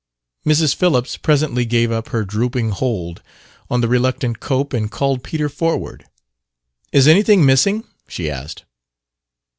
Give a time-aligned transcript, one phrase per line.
[0.47, 0.73] Mrs.
[0.73, 3.21] Phillips presently gave up her drooping hold
[3.69, 6.07] on the reluctant Cope and called Peter forward.
[6.91, 8.65] "Is anything missing?" she asked.